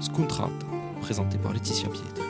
Scontrata, 0.00 0.50
présenté 1.02 1.36
par 1.36 1.52
Laetitia 1.52 1.88
Pietri. 1.88 2.29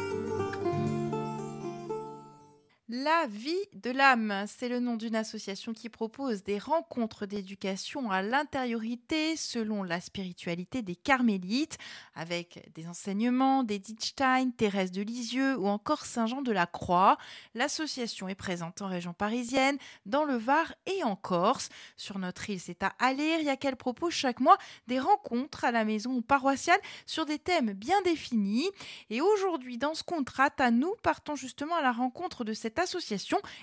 La 3.11 3.27
vie 3.27 3.67
de 3.73 3.91
l'âme, 3.91 4.45
c'est 4.47 4.69
le 4.69 4.79
nom 4.79 4.95
d'une 4.95 5.17
association 5.17 5.73
qui 5.73 5.89
propose 5.89 6.45
des 6.45 6.61
rencontres 6.61 7.27
d'éducation 7.27 8.09
à 8.09 8.23
l'intériorité 8.23 9.37
selon 9.37 9.83
la 9.83 10.01
spiritualité 10.01 10.83
des 10.83 10.95
carmélites, 10.95 11.77
avec 12.15 12.71
des 12.77 12.87
enseignements 12.87 13.65
d'Edith 13.65 14.15
Thérèse 14.57 14.93
de 14.93 15.03
Lisieux 15.03 15.57
ou 15.57 15.67
encore 15.67 16.07
Saint-Jean 16.07 16.41
de 16.41 16.53
la 16.53 16.67
Croix. 16.67 17.19
L'association 17.57 18.29
est 18.29 18.37
présente 18.37 18.81
en 18.81 18.87
région 18.87 19.13
parisienne, 19.13 19.79
dans 20.07 20.25
le 20.25 20.37
Var 20.37 20.73
et 20.87 21.03
en 21.03 21.17
Corse. 21.17 21.69
Sur 21.97 22.21
notre 22.21 22.49
île, 22.49 22.61
c'est 22.61 22.85
à 22.85 22.93
Aléria 23.01 23.57
qu'elle 23.57 23.77
propose 23.77 24.13
chaque 24.13 24.39
mois 24.39 24.59
des 24.87 25.01
rencontres 25.01 25.65
à 25.65 25.73
la 25.73 25.85
maison 25.85 26.23
paroissiale 26.23 26.81
sur 27.07 27.27
des 27.27 27.41
thèmes 27.41 27.73
bien 27.73 28.01
définis. 28.03 28.71
Et 29.09 29.21
aujourd'hui, 29.21 29.79
dans 29.79 29.95
ce 29.95 30.05
contrat, 30.05 30.51
à 30.59 30.71
nous 30.71 30.95
partons 31.03 31.35
justement 31.35 31.75
à 31.75 31.83
la 31.83 31.91
rencontre 31.91 32.45
de 32.45 32.53
cette 32.53 32.79
association 32.79 33.00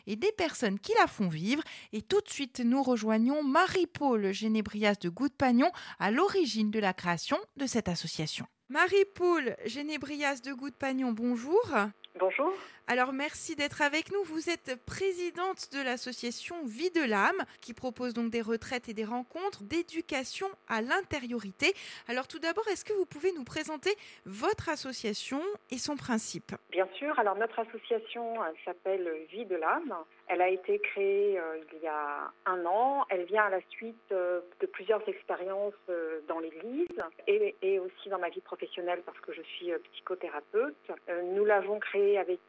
et 0.08 0.16
des 0.16 0.32
personnes 0.32 0.80
qui 0.80 0.94
la 1.00 1.08
font 1.08 1.30
vivre. 1.30 1.64
Et 1.94 2.02
tout 2.02 2.22
de 2.22 2.30
suite, 2.30 2.60
nous 2.60 2.84
rejoignons 2.84 3.44
Marie-Paul 3.44 4.32
Génébrias 4.32 4.96
de 5.02 5.10
Goudpagnon 5.10 5.72
à 6.00 6.12
l'origine 6.12 6.72
de 6.72 6.80
la 6.80 6.94
création 6.94 7.38
de 7.56 7.66
cette 7.66 7.88
association. 7.88 8.46
Marie-Paul 8.70 9.56
Génébrias 9.66 10.42
de 10.44 10.54
Goudpagnon, 10.54 11.12
bonjour. 11.12 11.64
Bonjour. 12.20 12.54
Alors 12.90 13.12
merci 13.12 13.58
d'être 13.58 13.82
avec 13.82 14.14
nous. 14.14 14.24
Vous 14.24 14.50
êtes 14.50 14.82
présidente 14.86 15.74
de 15.74 15.84
l'association 15.84 16.56
Vie 16.64 16.90
de 16.92 17.04
l'âme 17.04 17.44
qui 17.60 17.74
propose 17.74 18.14
donc 18.14 18.30
des 18.30 18.42
retraites 18.42 18.88
et 18.88 18.94
des 18.94 19.04
rencontres 19.04 19.64
d'éducation 19.64 20.48
à 20.70 20.82
l'intériorité. 20.82 21.74
Alors 22.08 22.30
tout 22.30 22.40
d'abord, 22.40 22.66
est-ce 22.70 22.86
que 22.86 22.94
vous 22.94 23.06
pouvez 23.06 23.34
nous 23.34 23.44
présenter 23.44 23.94
votre 24.26 24.70
association 24.70 25.42
et 25.70 25.78
son 25.78 25.98
principe? 25.98 26.54
Bien 26.72 26.88
sûr. 26.98 27.20
Alors 27.20 27.36
notre 27.36 27.60
association 27.60 28.36
s'appelle 28.64 29.12
Vie 29.32 29.46
de 29.46 29.58
l'âme. 29.58 29.94
Elle 30.30 30.42
a 30.42 30.50
été 30.50 30.80
créée 30.80 31.40
euh, 31.40 31.58
il 31.74 31.80
y 31.82 31.88
a 31.88 32.32
un 32.46 32.66
an. 32.66 33.06
Elle 33.10 33.24
vient 33.26 33.44
à 33.44 33.50
la 33.50 33.62
suite 33.70 33.96
euh, 34.12 34.42
de 34.60 34.66
plusieurs 34.66 35.08
expériences 35.08 35.74
euh, 35.90 36.20
dans 36.28 36.40
l'Église 36.40 36.88
et, 37.28 37.56
et, 37.62 37.80
aussi 37.80 38.10
dans 38.10 38.20
ma 38.20 38.30
vie 38.30 38.42
professionnelle 38.42 39.02
parce 39.06 39.20
que 39.20 39.34
je 39.34 39.42
suis 39.42 39.72
psychothérapeute. 39.92 40.76
nous 41.34 41.46
l'avons 41.46 41.80
créée 41.80 42.18
avec 42.18 42.40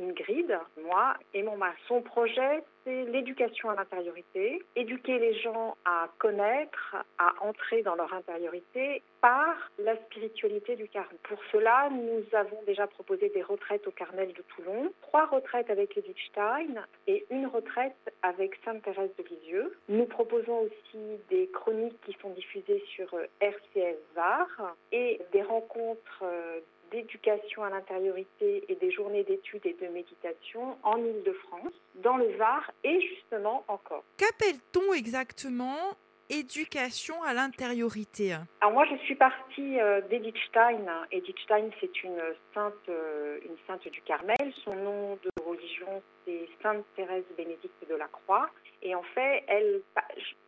Ingrid, 0.00 0.58
moi 0.82 1.14
et 1.34 1.42
mon 1.42 1.56
mari. 1.56 1.76
Son 1.86 2.02
projet, 2.02 2.62
c'est 2.84 3.04
l'éducation 3.04 3.70
à 3.70 3.74
l'intériorité, 3.74 4.62
éduquer 4.76 5.18
les 5.18 5.34
gens 5.34 5.76
à 5.84 6.08
connaître, 6.18 6.96
à 7.18 7.34
entrer 7.40 7.82
dans 7.82 7.94
leur 7.94 8.12
intériorité 8.12 9.02
par 9.20 9.54
la 9.78 9.96
spiritualité 10.04 10.76
du 10.76 10.88
Carmel. 10.88 11.16
Pour 11.24 11.38
cela, 11.52 11.90
nous 11.90 12.24
avons 12.32 12.62
déjà 12.66 12.86
proposé 12.86 13.28
des 13.30 13.42
retraites 13.42 13.86
au 13.86 13.90
Carmel 13.90 14.32
de 14.32 14.42
Toulon, 14.54 14.92
trois 15.02 15.26
retraites 15.26 15.70
avec 15.70 15.96
Edith 15.96 16.16
Stein 16.30 16.86
et 17.06 17.26
une 17.30 17.46
retraite 17.46 18.12
avec 18.22 18.58
Sainte 18.64 18.82
Thérèse 18.82 19.10
de 19.18 19.24
Lisieux. 19.24 19.76
Nous 19.88 20.06
proposons 20.06 20.60
aussi 20.60 21.20
des 21.28 21.48
chroniques 21.48 22.00
qui 22.06 22.16
sont 22.20 22.30
diffusées 22.30 22.82
sur 22.94 23.14
RCS 23.40 23.98
VAR 24.14 24.74
et 24.92 25.20
des 25.32 25.42
rencontres 25.42 26.22
euh, 26.22 26.60
d'éducation 27.10 27.64
à 27.64 27.70
l'intériorité 27.70 28.64
et 28.68 28.74
des 28.76 28.90
journées 28.90 29.24
d'études 29.24 29.64
et 29.64 29.76
de 29.80 29.88
méditation 29.88 30.76
en 30.82 30.96
Ile-de-France, 30.98 31.72
dans 31.96 32.16
le 32.16 32.36
Var 32.36 32.70
et 32.84 33.00
justement 33.00 33.64
encore. 33.68 34.04
Qu'appelle-t-on 34.16 34.92
exactement 34.92 35.76
éducation 36.28 37.20
à 37.24 37.34
l'intériorité? 37.34 38.36
Alors 38.60 38.72
moi 38.72 38.86
je 38.90 38.96
suis 39.04 39.16
partie 39.16 39.80
euh, 39.80 40.00
d'Edith 40.02 40.36
Stein. 40.48 40.86
Edith 41.10 41.38
Stein 41.40 41.70
c'est 41.80 42.02
une 42.04 42.20
sainte, 42.54 42.74
euh, 42.88 43.38
une 43.44 43.56
sainte 43.66 43.86
du 43.88 44.00
Carmel. 44.02 44.52
Son 44.64 44.74
nom 44.76 45.18
de 45.22 45.30
religion 45.44 46.02
c'est 46.24 46.48
Sainte 46.62 46.84
Thérèse 46.94 47.24
Bénédicte 47.36 47.88
de 47.88 47.94
la 47.96 48.06
Croix. 48.06 48.48
Et 48.82 48.94
en 48.94 49.02
fait, 49.02 49.44
elle, 49.48 49.82
bah, 49.94 50.04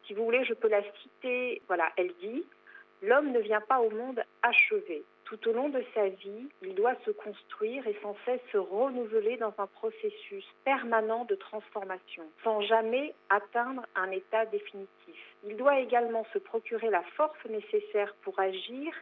si 0.07 0.15
vous 0.15 0.25
voulez, 0.25 0.45
je 0.45 0.55
peux 0.55 0.69
la 0.69 0.83
citer. 1.03 1.61
Voilà, 1.67 1.91
elle 1.97 2.13
dit 2.23 2.45
L'homme 3.03 3.33
ne 3.33 3.41
vient 3.41 3.61
pas 3.61 3.81
au 3.81 3.91
monde 3.91 4.23
achevé. 4.43 5.03
Tout 5.33 5.49
au 5.49 5.53
long 5.55 5.71
de 5.71 5.83
sa 5.95 6.09
vie, 6.09 6.47
il 6.61 6.75
doit 6.75 6.95
se 7.07 7.11
construire 7.11 7.87
et 7.87 7.97
sans 8.03 8.15
cesse 8.27 8.43
se 8.53 8.59
renouveler 8.59 9.39
dans 9.39 9.55
un 9.57 9.67
processus 9.67 10.45
permanent 10.63 11.25
de 11.25 11.35
transformation, 11.37 12.25
sans 12.45 12.61
jamais 12.61 13.15
atteindre 13.31 13.81
un 13.95 14.11
état 14.11 14.45
définitif. 14.45 15.17
Il 15.45 15.57
doit 15.57 15.81
également 15.81 16.27
se 16.35 16.39
procurer 16.39 16.91
la 16.91 17.01
force 17.17 17.43
nécessaire 17.47 18.15
pour 18.21 18.39
agir 18.39 18.93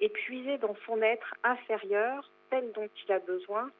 et 0.00 0.08
puiser 0.08 0.58
dans 0.58 0.74
son 0.86 1.00
être 1.02 1.34
inférieur 1.44 2.28
tel 2.50 2.72
dont 2.72 2.88
il 3.06 3.12
a 3.12 3.20
besoin 3.20 3.70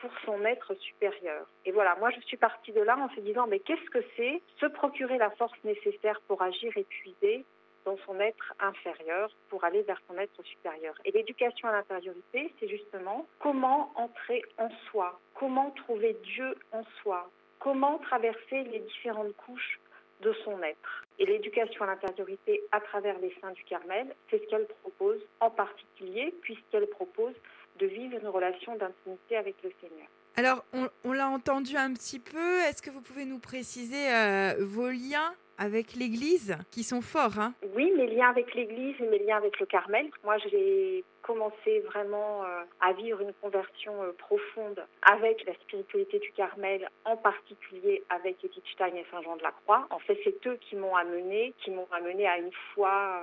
pour 0.00 0.10
son 0.26 0.44
être 0.44 0.74
supérieur. 0.74 1.46
Et 1.64 1.72
voilà, 1.72 1.96
moi 1.98 2.10
je 2.10 2.20
suis 2.26 2.36
partie 2.36 2.72
de 2.72 2.82
là 2.82 2.98
en 2.98 3.08
se 3.14 3.20
disant 3.20 3.46
mais 3.46 3.60
qu'est-ce 3.60 3.88
que 3.88 4.04
c'est 4.18 4.42
se 4.60 4.66
procurer 4.66 5.16
la 5.16 5.30
force 5.30 5.56
nécessaire 5.64 6.20
pour 6.28 6.42
agir 6.42 6.76
et 6.76 6.84
puiser 6.84 7.46
dans 7.86 7.96
son 8.04 8.20
être 8.20 8.52
inférieur 8.60 9.30
pour 9.48 9.64
aller 9.64 9.82
vers 9.82 10.00
son 10.08 10.18
être 10.18 10.42
supérieur. 10.42 10.94
Et 11.06 11.12
l'éducation 11.12 11.68
à 11.68 11.72
l'intériorité, 11.72 12.52
c'est 12.60 12.68
justement 12.68 13.26
comment 13.38 13.90
entrer 13.94 14.42
en 14.58 14.68
soi, 14.90 15.18
comment 15.34 15.70
trouver 15.70 16.16
Dieu 16.22 16.56
en 16.72 16.82
soi, 17.00 17.30
comment 17.60 17.98
traverser 17.98 18.64
les 18.64 18.80
différentes 18.80 19.34
couches 19.36 19.80
de 20.20 20.32
son 20.44 20.62
être. 20.62 21.04
Et 21.18 21.26
l'éducation 21.26 21.84
à 21.84 21.86
l'intériorité 21.86 22.62
à 22.72 22.80
travers 22.80 23.18
les 23.20 23.34
saints 23.40 23.52
du 23.52 23.64
Carmel, 23.64 24.14
c'est 24.30 24.42
ce 24.42 24.48
qu'elle 24.48 24.66
propose 24.82 25.20
en 25.40 25.50
particulier, 25.50 26.34
puisqu'elle 26.42 26.86
propose 26.88 27.34
de 27.78 27.86
vivre 27.86 28.18
une 28.18 28.28
relation 28.28 28.76
d'intimité 28.76 29.36
avec 29.36 29.54
le 29.62 29.70
Seigneur. 29.80 30.08
Alors, 30.36 30.64
on, 31.04 31.12
l'a 31.12 31.28
entendu 31.28 31.76
un 31.76 31.94
petit 31.94 32.18
peu. 32.18 32.60
Est-ce 32.68 32.82
que 32.82 32.90
vous 32.90 33.00
pouvez 33.00 33.24
nous 33.24 33.38
préciser 33.38 34.12
euh, 34.12 34.54
vos 34.60 34.90
liens 34.90 35.34
avec 35.58 35.94
l'Église 35.94 36.56
qui 36.70 36.82
sont 36.82 37.00
forts. 37.00 37.38
Hein? 37.38 37.54
Oui, 37.74 37.90
mes 37.96 38.06
liens 38.06 38.28
avec 38.28 38.54
l'Église 38.54 38.96
et 39.00 39.06
mes 39.06 39.18
liens 39.20 39.38
avec 39.38 39.58
le 39.58 39.66
Carmel. 39.66 40.10
Moi, 40.24 40.36
j'ai 40.38 41.04
commencé 41.22 41.80
vraiment 41.80 42.44
euh, 42.44 42.62
à 42.80 42.92
vivre 42.92 43.20
une 43.20 43.32
conversion 43.40 44.02
euh, 44.02 44.12
profonde 44.12 44.84
avec 45.10 45.44
la 45.46 45.54
spiritualité 45.54 46.18
du 46.18 46.32
Carmel, 46.32 46.88
en 47.04 47.16
particulier 47.16 48.04
avec 48.10 48.44
Edith 48.44 48.64
Stein 48.74 48.94
et 48.94 49.06
Saint 49.10 49.22
Jean 49.22 49.36
de 49.36 49.42
la 49.42 49.52
Croix. 49.52 49.86
En 49.90 49.98
fait, 49.98 50.18
c'est 50.22 50.46
eux 50.46 50.58
qui 50.60 50.76
m'ont 50.76 50.94
amené, 50.94 51.54
qui 51.64 51.70
m'ont 51.70 51.88
amené 51.90 52.26
à 52.28 52.38
une 52.38 52.52
foi 52.74 53.22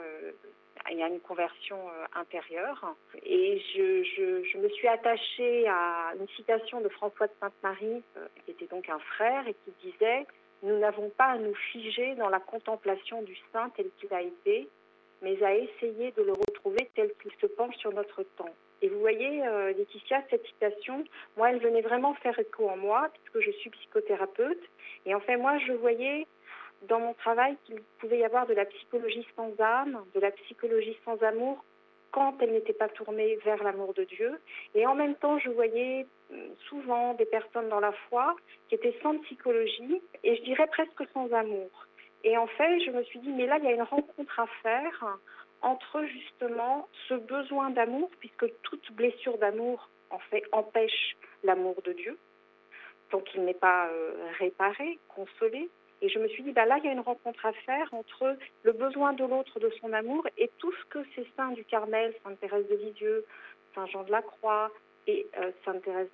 il 0.91 0.97
y 0.97 1.03
a 1.03 1.07
une 1.07 1.19
conversion 1.19 1.77
intérieure. 2.15 2.95
Et 3.25 3.61
je, 3.75 4.57
me 4.57 4.69
suis 4.69 4.87
attachée 4.87 5.67
à 5.67 6.13
une 6.19 6.27
citation 6.29 6.81
de 6.81 6.89
François 6.89 7.27
de 7.27 7.33
Sainte-Marie, 7.39 8.03
qui 8.45 8.51
était 8.51 8.67
donc 8.67 8.89
un 8.89 8.99
frère, 8.99 9.47
et 9.47 9.55
qui 9.65 9.91
disait 9.91 10.25
nous 10.63 10.79
n'avons 10.79 11.09
pas 11.09 11.25
à 11.25 11.37
nous 11.37 11.53
figer 11.71 12.15
dans 12.15 12.29
la 12.29 12.39
contemplation 12.39 13.21
du 13.21 13.37
saint 13.51 13.69
tel 13.75 13.87
qu'il 13.99 14.13
a 14.13 14.21
été, 14.21 14.69
mais 15.21 15.41
à 15.43 15.55
essayer 15.55 16.11
de 16.11 16.23
le 16.23 16.31
retrouver 16.31 16.89
tel 16.95 17.11
qu'il 17.21 17.33
se 17.41 17.47
penche 17.47 17.75
sur 17.75 17.91
notre 17.91 18.23
temps. 18.37 18.53
Et 18.81 18.87
vous 18.89 18.99
voyez, 18.99 19.45
euh, 19.45 19.73
Laetitia, 19.73 20.23
cette 20.29 20.45
citation, 20.45 21.03
moi, 21.37 21.51
elle 21.51 21.59
venait 21.59 21.81
vraiment 21.81 22.13
faire 22.15 22.37
écho 22.39 22.69
en 22.69 22.77
moi, 22.77 23.09
puisque 23.13 23.45
je 23.45 23.51
suis 23.59 23.69
psychothérapeute. 23.69 24.61
Et 25.05 25.13
en 25.13 25.19
fait, 25.19 25.37
moi, 25.37 25.57
je 25.59 25.73
voyais 25.73 26.27
dans 26.87 26.99
mon 26.99 27.13
travail 27.13 27.55
qu'il 27.65 27.81
pouvait 27.99 28.19
y 28.19 28.23
avoir 28.23 28.45
de 28.45 28.53
la 28.53 28.65
psychologie 28.65 29.25
sans 29.35 29.51
âme, 29.59 30.03
de 30.13 30.19
la 30.19 30.31
psychologie 30.31 30.97
sans 31.05 31.21
amour, 31.23 31.63
quand 32.11 32.35
elle 32.41 32.51
n'était 32.51 32.73
pas 32.73 32.89
tournée 32.89 33.37
vers 33.43 33.63
l'amour 33.63 33.93
de 33.95 34.03
Dieu. 34.03 34.39
Et 34.75 34.85
en 34.85 34.93
même 34.93 35.15
temps, 35.15 35.39
je 35.39 35.49
voyais 35.49 36.05
euh, 36.31 36.47
souvent 36.69 37.15
des 37.15 37.25
personnes 37.25 37.69
dans 37.69 37.79
la 37.79 37.91
foi 38.07 38.35
qui 38.69 38.75
étaient 38.75 38.95
sans 39.01 39.17
psychologie 39.19 40.01
et 40.23 40.35
je 40.35 40.43
dirais 40.43 40.67
presque 40.67 41.03
sans 41.13 41.31
amour. 41.33 41.69
Et 42.23 42.37
en 42.37 42.47
fait, 42.47 42.79
je 42.81 42.91
me 42.91 43.03
suis 43.03 43.19
dit, 43.19 43.31
mais 43.31 43.47
là, 43.47 43.57
il 43.57 43.65
y 43.65 43.67
a 43.67 43.71
une 43.71 43.81
rencontre 43.81 44.39
à 44.39 44.47
faire 44.61 45.17
entre 45.61 46.03
justement 46.05 46.87
ce 47.07 47.15
besoin 47.15 47.69
d'amour, 47.71 48.09
puisque 48.19 48.45
toute 48.61 48.91
blessure 48.93 49.37
d'amour, 49.39 49.89
en 50.09 50.19
fait, 50.19 50.43
empêche 50.51 51.17
l'amour 51.43 51.81
de 51.83 51.93
Dieu. 51.93 52.17
Donc, 53.11 53.27
il 53.33 53.43
n'est 53.43 53.53
pas 53.53 53.87
euh, 53.87 54.13
réparé, 54.39 54.99
consolé. 55.09 55.69
Et 56.03 56.09
je 56.09 56.19
me 56.19 56.27
suis 56.27 56.43
dit, 56.43 56.51
bah 56.51 56.65
là, 56.65 56.77
il 56.79 56.85
y 56.85 56.89
a 56.89 56.91
une 56.91 56.99
rencontre 56.99 57.45
à 57.45 57.53
faire 57.53 57.87
entre 57.93 58.35
le 58.63 58.71
besoin 58.73 59.13
de 59.13 59.23
l'autre, 59.23 59.61
de 59.61 59.69
son 59.79 59.93
amour, 59.93 60.27
et 60.37 60.51
tout 60.57 60.73
ce 60.73 60.85
que 60.89 60.99
ces 61.15 61.25
saints 61.37 61.53
du 61.53 61.63
Carmel, 61.63 62.13
Sainte 62.23 62.37
Thérèse 62.41 62.67
de 62.67 62.75
Lisieux, 62.75 63.25
Saint 63.73 63.85
Jean 63.85 64.03
de 64.03 64.11
la 64.11 64.21
Croix, 64.21 64.69
et 65.07 65.25
euh, 65.37 65.51
Sainte 65.63 65.81
Thérèse 65.81 66.09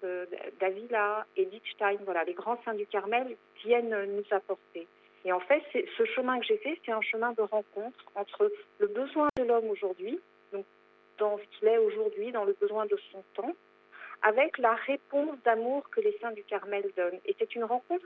d'Avila, 0.60 1.26
Edith 1.36 1.64
Stein, 1.74 1.98
voilà, 2.06 2.24
les 2.24 2.36
grands 2.36 2.62
saints 2.64 2.76
du 2.76 2.86
Carmel 2.86 3.36
viennent 3.64 4.06
nous 4.16 4.24
apporter. 4.30 4.88
Et 5.26 5.32
en 5.32 5.40
fait, 5.40 5.64
ce 5.74 6.06
chemin 6.06 6.40
que 6.40 6.46
j'ai 6.46 6.58
fait, 6.58 6.80
c'est 6.86 6.92
un 6.92 7.02
chemin 7.02 7.32
de 7.32 7.42
rencontre 7.42 8.06
entre 8.14 8.52
le 8.78 8.88
besoin 8.88 9.28
de 9.38 9.44
l'homme 9.44 9.70
aujourd'hui, 9.70 10.20
donc 10.54 10.66
dans 11.18 11.40
ce 11.40 11.58
qu'il 11.58 11.68
est 11.68 11.80
aujourd'hui, 11.80 12.32
dans 12.32 12.46
le 12.46 12.54
besoin 12.54 12.86
de 12.86 12.98
son 13.12 13.24
temps, 13.34 13.54
avec 14.22 14.58
la 14.58 14.74
réponse 14.74 15.38
d'amour 15.44 15.90
que 15.90 16.02
les 16.02 16.18
saints 16.20 16.32
du 16.32 16.44
Carmel 16.44 16.84
donnent. 16.96 17.20
Et 17.26 17.36
c'est 17.40 17.56
une 17.56 17.64
rencontre 17.64 18.06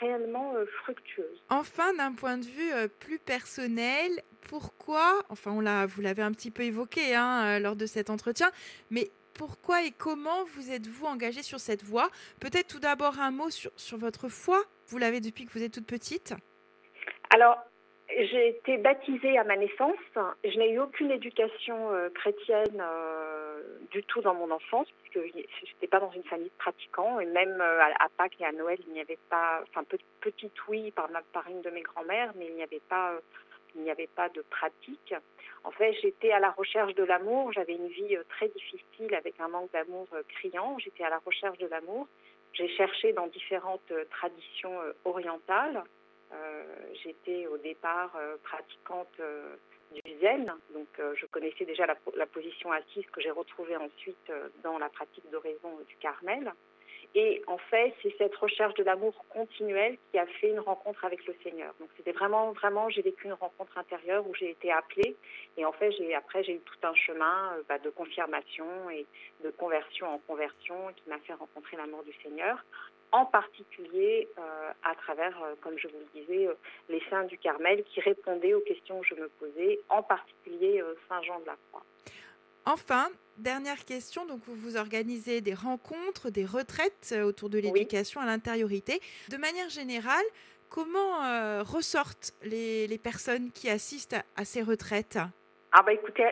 réellement 0.00 0.54
euh, 0.54 0.66
fructueuse. 0.82 1.42
Enfin, 1.48 1.94
d'un 1.94 2.12
point 2.12 2.38
de 2.38 2.44
vue 2.44 2.72
euh, 2.72 2.88
plus 2.88 3.18
personnel, 3.18 4.10
pourquoi, 4.48 5.22
enfin 5.30 5.52
on 5.52 5.60
l'a, 5.60 5.86
vous 5.86 6.02
l'avez 6.02 6.22
un 6.22 6.32
petit 6.32 6.50
peu 6.50 6.62
évoqué 6.64 7.14
hein, 7.14 7.44
euh, 7.44 7.58
lors 7.58 7.76
de 7.76 7.86
cet 7.86 8.10
entretien, 8.10 8.50
mais 8.90 9.10
pourquoi 9.36 9.82
et 9.82 9.90
comment 9.90 10.44
vous 10.54 10.70
êtes-vous 10.70 11.06
engagé 11.06 11.42
sur 11.42 11.58
cette 11.58 11.82
voie? 11.82 12.08
Peut-être 12.40 12.68
tout 12.68 12.78
d'abord 12.78 13.18
un 13.18 13.30
mot 13.30 13.50
sur, 13.50 13.72
sur 13.76 13.98
votre 13.98 14.28
foi. 14.28 14.62
Vous 14.88 14.98
l'avez 14.98 15.20
depuis 15.20 15.44
que 15.46 15.52
vous 15.52 15.62
êtes 15.62 15.72
toute 15.72 15.86
petite? 15.86 16.34
Alors, 17.34 17.58
j'ai 18.08 18.50
été 18.50 18.76
baptisée 18.76 19.36
à 19.36 19.42
ma 19.42 19.56
naissance. 19.56 19.96
Je 20.44 20.56
n'ai 20.56 20.72
eu 20.72 20.78
aucune 20.78 21.10
éducation 21.10 21.90
chrétienne 22.14 22.80
du 23.90 24.02
tout 24.04 24.20
dans 24.20 24.34
mon 24.34 24.50
enfance, 24.50 24.88
puisque 25.02 25.26
je 25.26 25.38
n'étais 25.38 25.86
pas 25.86 26.00
dans 26.00 26.10
une 26.10 26.24
famille 26.24 26.48
de 26.48 26.58
pratiquants. 26.58 27.20
Et 27.20 27.26
même 27.26 27.60
euh, 27.60 27.80
à, 27.80 28.08
Pâques 28.16 28.40
et 28.40 28.44
à 28.44 28.52
Noël, 28.52 28.78
il 28.86 28.92
n'y 28.92 29.00
avait 29.00 29.18
pas, 29.30 29.62
enfin, 29.68 29.84
petite 30.20 30.68
oui 30.68 30.90
par, 30.92 31.10
ma, 31.10 31.22
par 31.32 31.48
une 31.48 31.62
de 31.62 31.70
mes 31.70 31.82
grand-mères, 31.82 32.32
mais 32.36 32.46
il 32.46 32.54
n'y 32.54 32.62
avait 32.62 32.82
pas, 32.88 33.12
il 33.74 33.82
n'y 33.82 33.90
avait 33.90 34.08
pas 34.08 34.28
de 34.28 34.42
pratique. 34.42 35.14
En 35.64 35.70
fait, 35.70 35.92
j'étais 36.02 36.32
à 36.32 36.40
la 36.40 36.50
recherche 36.50 36.94
de 36.94 37.04
l'amour. 37.04 37.52
J'avais 37.52 37.74
une 37.74 37.88
vie 37.88 38.16
très 38.28 38.48
difficile 38.48 39.14
avec 39.14 39.40
un 39.40 39.48
manque 39.48 39.72
d'amour 39.72 40.06
criant. 40.28 40.78
J'étais 40.78 41.04
à 41.04 41.10
la 41.10 41.18
recherche 41.18 41.58
de 41.58 41.66
l'amour. 41.66 42.06
J'ai 42.52 42.68
cherché 42.68 43.12
dans 43.12 43.26
différentes 43.26 43.92
traditions 44.10 44.78
orientales. 45.04 45.82
Euh, 46.34 46.62
j'étais 47.02 47.46
au 47.46 47.58
départ 47.58 48.14
euh, 48.16 48.36
pratiquante 48.42 49.20
euh, 49.20 49.56
du 50.04 50.18
zen, 50.20 50.52
donc 50.72 50.88
je 51.14 51.26
connaissais 51.26 51.64
déjà 51.64 51.86
la, 51.86 52.26
position 52.26 52.72
assise 52.72 53.06
que 53.12 53.20
j'ai 53.20 53.30
retrouvée 53.30 53.76
ensuite 53.76 54.32
dans 54.64 54.76
la 54.78 54.88
pratique 54.88 55.30
d'oraison 55.30 55.78
du 55.86 55.94
Carmel. 55.96 56.52
Et 57.14 57.44
en 57.46 57.58
fait, 57.58 57.94
c'est 58.02 58.12
cette 58.18 58.34
recherche 58.34 58.74
de 58.74 58.82
l'amour 58.82 59.24
continuel 59.28 59.96
qui 60.10 60.18
a 60.18 60.26
fait 60.26 60.48
une 60.48 60.58
rencontre 60.58 61.04
avec 61.04 61.24
le 61.26 61.34
Seigneur. 61.44 61.72
Donc 61.78 61.90
c'était 61.96 62.10
vraiment, 62.10 62.50
vraiment, 62.52 62.88
j'ai 62.88 63.02
vécu 63.02 63.26
une 63.26 63.34
rencontre 63.34 63.78
intérieure 63.78 64.26
où 64.26 64.34
j'ai 64.34 64.50
été 64.50 64.72
appelée. 64.72 65.14
Et 65.56 65.64
en 65.64 65.70
fait, 65.70 65.92
j'ai, 65.92 66.12
après, 66.12 66.42
j'ai 66.42 66.54
eu 66.54 66.60
tout 66.60 66.78
un 66.82 66.94
chemin 66.94 67.52
bah, 67.68 67.78
de 67.78 67.90
confirmation 67.90 68.90
et 68.90 69.06
de 69.44 69.50
conversion 69.50 70.08
en 70.08 70.18
conversion 70.18 70.74
qui 70.96 71.08
m'a 71.08 71.18
fait 71.20 71.34
rencontrer 71.34 71.76
l'amour 71.76 72.02
du 72.02 72.14
Seigneur 72.20 72.64
en 73.14 73.26
particulier 73.26 74.28
euh, 74.38 74.72
à 74.82 74.96
travers, 74.96 75.40
euh, 75.40 75.54
comme 75.60 75.78
je 75.78 75.86
vous 75.86 75.94
le 76.00 76.20
disais, 76.20 76.48
euh, 76.48 76.54
les 76.88 77.00
saints 77.08 77.22
du 77.22 77.38
Carmel 77.38 77.84
qui 77.84 78.00
répondaient 78.00 78.54
aux 78.54 78.60
questions 78.60 79.00
que 79.00 79.06
je 79.06 79.14
me 79.14 79.28
posais, 79.28 79.78
en 79.88 80.02
particulier 80.02 80.82
Saint 81.08 81.22
Jean 81.22 81.38
de 81.38 81.46
la 81.46 81.56
Croix. 81.68 81.84
Enfin, 82.66 83.06
dernière 83.36 83.84
question, 83.84 84.26
donc 84.26 84.40
vous, 84.46 84.56
vous 84.56 84.76
organisez 84.76 85.40
des 85.40 85.54
rencontres, 85.54 86.30
des 86.30 86.44
retraites 86.44 87.14
autour 87.24 87.50
de 87.50 87.58
l'éducation 87.58 88.20
à 88.20 88.26
l'intériorité. 88.26 89.00
De 89.28 89.36
manière 89.36 89.68
générale, 89.68 90.24
comment 90.68 91.62
ressortent 91.62 92.32
les, 92.42 92.88
les, 92.88 92.98
personnes 92.98 93.52
qui 93.52 93.70
assistent 93.70 94.16
à, 94.34 94.44
ces 94.44 94.62
retraites? 94.62 95.18
Ah 95.72 95.82
bah 95.82 95.92
écoutez, 95.92 96.24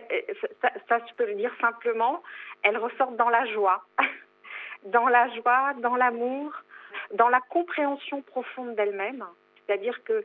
ça, 0.60 0.70
ça, 0.88 0.98
je 1.06 1.14
peux 1.14 1.26
le 1.26 1.34
dire 1.34 1.52
simplement, 1.60 2.22
elles 2.62 2.78
ressortent 2.78 3.16
dans 3.16 3.30
la 3.30 3.44
joie. 3.52 3.84
dans 4.84 5.08
la 5.08 5.28
joie, 5.36 5.74
dans 5.80 5.96
l'amour, 5.96 6.52
dans 7.12 7.28
la 7.28 7.40
compréhension 7.40 8.22
profonde 8.22 8.74
d'elle-même. 8.74 9.24
C'est-à-dire 9.66 10.02
que, 10.04 10.24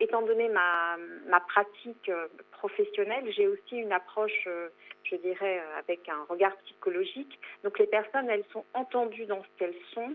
étant 0.00 0.22
donné 0.22 0.48
ma, 0.48 1.40
pratique 1.48 2.08
euh, 2.08 2.28
professionnelle, 2.52 3.24
j'ai 3.32 3.48
aussi 3.48 3.76
une 3.76 3.92
approche, 3.92 4.44
euh, 4.46 4.68
je 5.04 5.16
dirais, 5.16 5.60
euh, 5.60 5.78
avec 5.78 6.08
un 6.08 6.24
regard 6.28 6.56
psychologique. 6.64 7.38
Donc 7.64 7.78
les 7.78 7.86
personnes, 7.86 8.28
elles 8.30 8.44
sont 8.52 8.64
entendues 8.74 9.26
dans 9.26 9.42
ce 9.42 9.48
qu'elles 9.58 9.78
sont, 9.92 10.14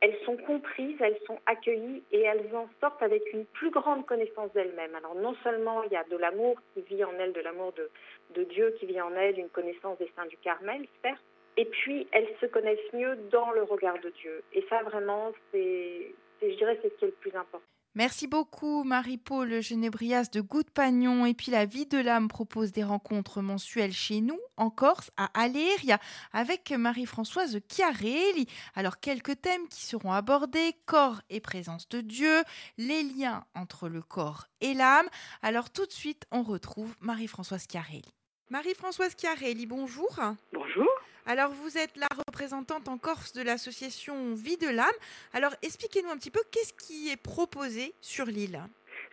elles 0.00 0.18
sont 0.24 0.36
comprises, 0.36 0.96
elles 1.00 1.18
sont 1.26 1.38
accueillies 1.46 2.02
et 2.10 2.22
elles 2.22 2.54
en 2.54 2.68
sortent 2.80 3.02
avec 3.02 3.22
une 3.32 3.46
plus 3.46 3.70
grande 3.70 4.04
connaissance 4.06 4.52
d'elles-mêmes. 4.52 4.94
Alors 4.96 5.14
non 5.14 5.34
seulement 5.44 5.84
il 5.84 5.92
y 5.92 5.96
a 5.96 6.04
de 6.04 6.16
l'amour 6.16 6.56
qui 6.74 6.82
vit 6.82 7.04
en 7.04 7.12
elles, 7.20 7.32
de 7.32 7.40
l'amour 7.40 7.72
de, 7.72 7.88
de 8.34 8.42
Dieu 8.44 8.74
qui 8.80 8.86
vit 8.86 9.00
en 9.00 9.14
elles, 9.14 9.38
une 9.38 9.48
connaissance 9.48 9.98
des 9.98 10.10
saints 10.16 10.26
du 10.26 10.36
Carmel, 10.38 10.86
certes, 11.02 11.22
et 11.56 11.66
puis, 11.66 12.06
elles 12.12 12.28
se 12.40 12.46
connaissent 12.46 12.92
mieux 12.92 13.16
dans 13.30 13.50
le 13.52 13.62
regard 13.62 13.98
de 14.00 14.10
Dieu. 14.20 14.42
Et 14.54 14.64
ça, 14.68 14.82
vraiment, 14.82 15.32
c'est, 15.50 16.14
je 16.40 16.56
dirais, 16.56 16.78
c'est 16.82 16.88
ce 16.90 16.98
qui 16.98 17.04
est 17.04 17.08
le 17.08 17.14
plus 17.14 17.36
important. 17.36 17.60
Merci 17.94 18.26
beaucoup 18.26 18.84
Marie-Paul 18.84 19.60
Genébrias 19.60 20.30
de 20.32 20.40
Goutte 20.40 20.70
Pagnon. 20.70 21.26
Et 21.26 21.34
puis 21.34 21.52
la 21.52 21.66
vie 21.66 21.84
de 21.84 21.98
l'âme 21.98 22.28
propose 22.28 22.72
des 22.72 22.84
rencontres 22.84 23.42
mensuelles 23.42 23.92
chez 23.92 24.22
nous, 24.22 24.40
en 24.56 24.70
Corse, 24.70 25.10
à 25.18 25.28
Aléria, 25.38 25.98
avec 26.32 26.70
Marie-Françoise 26.70 27.60
Chiarelli. 27.68 28.46
Alors 28.74 28.98
quelques 28.98 29.42
thèmes 29.42 29.68
qui 29.68 29.82
seront 29.82 30.12
abordés, 30.12 30.72
corps 30.86 31.20
et 31.28 31.40
présence 31.40 31.86
de 31.90 32.00
Dieu, 32.00 32.42
les 32.78 33.02
liens 33.02 33.44
entre 33.54 33.90
le 33.90 34.00
corps 34.00 34.46
et 34.62 34.72
l'âme. 34.72 35.08
Alors 35.42 35.70
tout 35.70 35.84
de 35.84 35.92
suite, 35.92 36.24
on 36.32 36.42
retrouve 36.42 36.96
Marie-Françoise 37.00 37.66
Chiarelli. 37.70 38.14
Marie-Françoise 38.48 39.14
Chiarelli, 39.18 39.66
bonjour. 39.66 40.18
Bonjour. 40.54 40.88
Alors, 41.26 41.50
vous 41.50 41.78
êtes 41.78 41.96
la 41.96 42.08
représentante 42.26 42.88
en 42.88 42.98
Corse 42.98 43.32
de 43.32 43.42
l'association 43.42 44.34
Vie 44.34 44.56
de 44.56 44.68
l'âme. 44.68 44.86
Alors, 45.32 45.52
expliquez-nous 45.62 46.10
un 46.10 46.16
petit 46.16 46.30
peu 46.32 46.40
qu'est-ce 46.50 46.74
qui 46.74 47.10
est 47.10 47.22
proposé 47.22 47.94
sur 48.00 48.26
l'île 48.26 48.60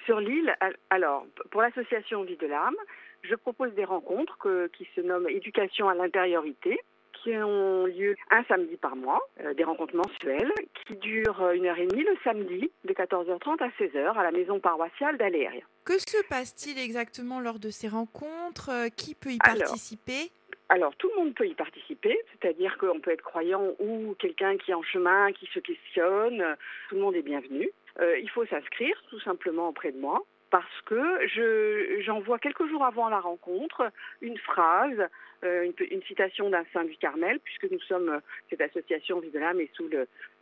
Sur 0.06 0.20
l'île, 0.20 0.56
alors, 0.90 1.26
pour 1.52 1.62
l'association 1.62 2.24
Vie 2.24 2.38
de 2.38 2.48
l'âme, 2.48 2.76
je 3.22 3.36
propose 3.36 3.74
des 3.76 3.86
rencontres 3.86 4.70
qui 4.76 4.88
se 4.96 5.02
nomment 5.02 5.30
Éducation 5.30 5.88
à 5.88 5.94
l'intériorité 5.94 6.80
qui 7.24 7.36
ont 7.36 7.86
lieu 7.86 8.16
un 8.32 8.44
samedi 8.46 8.78
par 8.78 8.96
mois, 8.96 9.20
euh, 9.42 9.54
des 9.54 9.64
rencontres 9.64 9.96
mensuelles 9.96 10.52
qui 10.88 10.96
durent 10.96 11.52
une 11.52 11.66
heure 11.66 11.78
et 11.78 11.86
demie 11.86 12.04
le 12.04 12.16
samedi 12.24 12.72
de 12.86 12.94
14h30 12.94 13.62
à 13.62 13.68
16h 13.78 14.18
à 14.18 14.24
la 14.24 14.32
maison 14.32 14.60
paroissiale 14.60 15.18
d'Aléria. 15.18 15.64
Que 15.84 16.00
se 16.00 16.26
passe-t-il 16.28 16.80
exactement 16.80 17.40
lors 17.40 17.60
de 17.60 17.70
ces 17.70 17.88
rencontres? 17.88 18.70
Euh, 18.70 18.88
Qui 18.90 19.16
peut 19.16 19.32
y 19.32 19.38
participer? 19.38 20.32
Alors, 20.70 20.96
tout 20.98 21.10
le 21.10 21.24
monde 21.24 21.34
peut 21.34 21.48
y 21.48 21.56
participer, 21.56 22.16
c'est-à-dire 22.32 22.78
qu'on 22.78 23.00
peut 23.00 23.12
être 23.12 23.24
croyant 23.24 23.74
ou 23.80 24.16
quelqu'un 24.20 24.56
qui 24.58 24.70
est 24.70 24.76
en 24.76 24.84
chemin, 24.84 25.32
qui 25.32 25.48
se 25.48 25.60
questionne, 25.60 26.56
tout 26.90 26.96
le 26.96 27.02
monde 27.02 27.16
est 27.16 27.24
bienvenu. 27.24 27.72
Euh, 28.00 28.20
il 28.20 28.30
faut 28.30 28.46
s'inscrire 28.46 28.96
tout 29.10 29.20
simplement 29.22 29.70
auprès 29.70 29.92
de 29.92 30.00
moi 30.00 30.24
parce 30.50 30.82
que 30.86 31.28
je, 31.28 32.02
j'envoie 32.02 32.40
quelques 32.40 32.68
jours 32.68 32.84
avant 32.84 33.10
la 33.10 33.20
rencontre 33.20 33.92
une 34.22 34.38
phrase, 34.38 35.08
euh, 35.44 35.72
une, 35.92 36.04
citation 36.04 36.50
d'un 36.50 36.66
saint 36.74 36.84
du 36.84 36.98
Carmel, 36.98 37.40
puisque 37.40 37.72
nous 37.72 37.80
sommes, 37.82 38.20
cette 38.50 38.62
association 38.62 39.20
Vie 39.20 39.32
de 39.32 39.40
l'âme 39.40 39.60
est 39.60 39.74
sous 39.76 39.90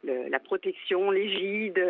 la 0.03 0.39
protection, 0.39 1.11
l'égide, 1.11 1.81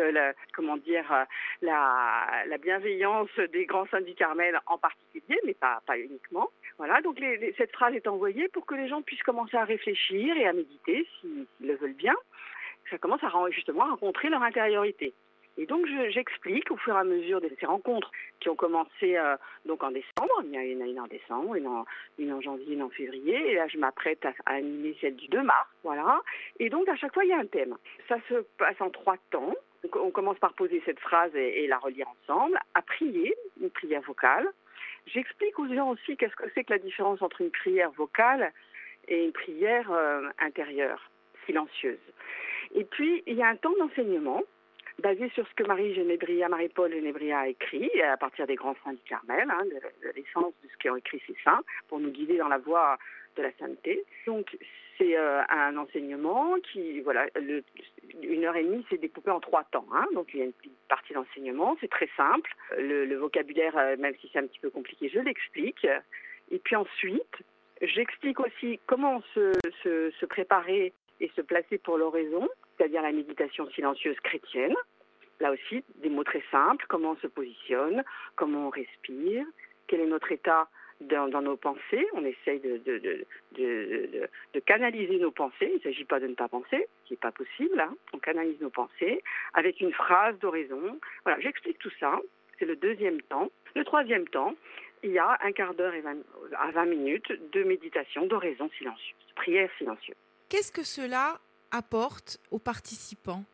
comment 0.54 0.76
dire, 0.76 1.26
la, 1.62 2.44
la, 2.46 2.58
bienveillance 2.58 3.30
des 3.52 3.66
grands 3.66 3.86
saints 3.86 4.00
du 4.00 4.14
Carmel 4.14 4.60
en 4.66 4.78
particulier, 4.78 5.38
mais 5.44 5.54
pas, 5.54 5.80
pas 5.86 5.98
uniquement. 5.98 6.50
Voilà, 6.76 7.00
donc 7.00 7.20
cette 7.56 7.72
phrase 7.72 7.94
est 7.94 8.06
envoyée 8.06 8.48
pour 8.48 8.66
que 8.66 8.74
les 8.74 8.88
gens 8.88 9.02
puissent 9.02 9.22
commencer 9.22 9.56
à 9.56 9.64
réfléchir 9.64 10.36
et 10.36 10.46
à 10.46 10.52
méditer 10.52 11.06
s'ils 11.20 11.46
le 11.60 11.74
veulent 11.76 11.92
bien. 11.94 12.14
Ça 12.90 12.98
commence 12.98 13.22
à 13.22 13.30
justement 13.50 13.84
à 13.84 13.90
rencontrer 13.90 14.28
leur 14.28 14.42
intériorité. 14.42 15.12
Et 15.58 15.66
donc 15.66 15.86
j'explique 16.10 16.70
au 16.70 16.76
fur 16.76 16.94
et 16.94 16.98
à 16.98 17.04
mesure 17.04 17.40
de 17.40 17.50
ces 17.60 17.66
rencontres 17.66 18.10
qui 18.40 18.48
ont 18.48 18.54
commencé 18.54 19.16
euh, 19.16 19.36
donc 19.66 19.82
en 19.82 19.90
décembre, 19.90 20.42
il 20.44 20.54
y 20.54 20.58
en 20.58 20.80
a 20.80 20.86
une, 20.86 21.00
en 21.00 21.06
décembre, 21.06 21.56
une 21.56 21.66
en, 21.66 22.40
janvier, 22.40 22.74
une 22.74 22.82
en 22.82 22.90
février, 22.90 23.50
et 23.50 23.54
là 23.56 23.66
je 23.68 23.76
m'apprête 23.76 24.24
à, 24.24 24.32
à, 24.46 24.54
animer 24.54 24.96
celle 25.00 25.16
du 25.16 25.28
2 25.28 25.42
mars, 25.42 25.68
voilà. 25.82 26.22
Et 26.60 26.70
donc 26.70 26.88
à 26.88 26.96
chaque 26.96 27.12
fois 27.12 27.24
il 27.24 27.30
y 27.30 27.34
a 27.34 27.38
un 27.38 27.46
thème. 27.46 27.76
Ça 28.08 28.16
se 28.28 28.34
passe 28.56 28.80
en 28.80 28.90
trois 28.90 29.16
temps. 29.30 29.54
On 29.94 30.10
commence 30.10 30.38
par 30.38 30.54
poser 30.54 30.82
cette 30.86 30.98
phrase 30.98 31.34
et, 31.36 31.64
et 31.64 31.66
la 31.66 31.78
relire 31.78 32.08
ensemble, 32.08 32.58
à 32.74 32.82
prier, 32.82 33.34
une 33.60 33.70
prière 33.70 34.02
vocale, 34.02 34.48
J'explique 35.14 35.58
aux 35.58 35.68
gens 35.68 35.90
aussi 35.90 36.16
qu'est-ce 36.16 36.36
que 36.36 36.44
c'est 36.54 36.64
que 36.64 36.72
la 36.72 36.78
différence 36.78 37.22
entre 37.22 37.40
une 37.40 37.50
prière 37.50 37.90
vocale 37.92 38.52
et 39.06 39.24
une 39.24 39.32
prière 39.32 39.90
euh, 39.90 40.28
intérieure, 40.38 41.10
silencieuse. 41.46 41.98
Et 42.74 42.84
puis, 42.84 43.22
il 43.26 43.36
y 43.36 43.42
a 43.42 43.48
un 43.48 43.56
temps 43.56 43.72
d'enseignement 43.78 44.42
basé 45.00 45.28
sur 45.30 45.46
ce 45.46 45.54
que 45.54 45.64
Marie 45.64 45.94
Genébria, 45.94 46.48
Marie-Paul 46.48 46.92
Genébria 46.92 47.40
a 47.40 47.48
écrit 47.48 47.90
à 48.02 48.16
partir 48.16 48.46
des 48.46 48.56
grands 48.56 48.76
saints 48.84 48.92
du 48.92 49.02
Carmel, 49.08 49.48
hein, 49.50 49.64
de, 49.64 50.10
l'essence 50.16 50.52
de 50.62 50.68
ce 50.68 50.88
qu'ont 50.88 50.96
écrit 50.96 51.22
ces 51.26 51.36
saints, 51.44 51.62
pour 51.88 52.00
nous 52.00 52.10
guider 52.10 52.36
dans 52.36 52.48
la 52.48 52.58
voie 52.58 52.98
de 53.36 53.42
la 53.42 53.52
sainteté. 53.58 54.04
Donc, 54.26 54.56
c'est 54.96 55.16
euh, 55.16 55.42
un 55.48 55.76
enseignement 55.76 56.56
qui, 56.72 57.00
voilà, 57.00 57.26
une 58.22 58.44
heure 58.44 58.56
et 58.56 58.64
demie, 58.64 58.84
c'est 58.90 58.98
découpé 58.98 59.30
en 59.30 59.40
trois 59.40 59.64
temps. 59.64 59.86
Hein, 59.94 60.06
donc, 60.14 60.28
il 60.34 60.40
y 60.40 60.42
a 60.42 60.46
une 60.46 60.52
partie 60.88 61.14
d'enseignement, 61.14 61.76
c'est 61.80 61.90
très 61.90 62.08
simple. 62.16 62.50
Le, 62.76 63.14
vocabulaire, 63.14 63.76
euh, 63.76 63.96
même 63.96 64.14
si 64.20 64.28
c'est 64.32 64.40
un 64.40 64.46
petit 64.46 64.60
peu 64.60 64.70
compliqué, 64.70 65.08
je 65.08 65.20
l'explique. 65.20 65.86
Et 66.50 66.58
puis 66.58 66.74
ensuite, 66.74 67.36
j'explique 67.82 68.40
aussi 68.40 68.80
comment 68.86 69.22
se 69.34 70.24
préparer 70.26 70.92
et 71.20 71.30
se 71.36 71.40
placer 71.40 71.78
pour 71.78 71.98
l'oraison, 71.98 72.48
c'est-à-dire 72.78 73.02
la 73.02 73.12
méditation 73.12 73.68
silencieuse 73.70 74.18
chrétienne. 74.20 74.74
Là 75.40 75.52
aussi, 75.52 75.84
des 75.96 76.08
mots 76.08 76.24
très 76.24 76.42
simples, 76.50 76.84
comment 76.88 77.12
on 77.12 77.16
se 77.16 77.26
positionne, 77.26 78.02
comment 78.34 78.68
on 78.68 78.70
respire, 78.70 79.44
quel 79.86 80.00
est 80.00 80.06
notre 80.06 80.32
état 80.32 80.68
dans, 81.00 81.28
nos 81.42 81.56
pensées, 81.56 82.06
on 82.12 82.24
essaye 82.24 82.58
de, 82.60 83.26
canaliser 84.66 85.18
nos 85.18 85.30
pensées, 85.30 85.70
il 85.70 85.74
ne 85.74 85.80
s'agit 85.80 86.04
pas 86.04 86.18
de 86.18 86.26
ne 86.26 86.34
pas 86.34 86.48
penser, 86.48 86.88
ce 87.02 87.08
qui 87.08 87.12
n'est 87.12 87.18
pas 87.18 87.30
possible, 87.30 87.78
hein. 87.80 87.94
on 88.12 88.18
canalise 88.18 88.60
nos 88.60 88.70
pensées 88.70 89.22
avec 89.54 89.80
une 89.80 89.92
phrase 89.92 90.36
d'oraison. 90.40 90.98
Voilà, 91.24 91.40
j'explique 91.40 91.78
tout 91.78 91.92
ça, 92.00 92.18
c'est 92.58 92.64
le 92.64 92.76
deuxième 92.76 93.22
temps. 93.22 93.50
Le 93.76 93.84
troisième 93.84 94.26
temps, 94.28 94.54
il 95.04 95.12
y 95.12 95.18
a 95.18 95.38
un 95.42 95.52
quart 95.52 95.74
d'heure 95.74 95.94
à 96.58 96.70
20 96.72 96.84
minutes 96.86 97.32
de 97.52 97.62
méditation, 97.62 98.26
d'oraison 98.26 98.68
silencieuse, 98.76 99.14
prière 99.36 99.70
silencieuse. 99.78 100.16
Qu'est-ce 100.48 100.72
que 100.72 100.82
cela 100.82 101.38
apporte 101.70 102.38
aux 102.50 102.58
participants 102.58 103.44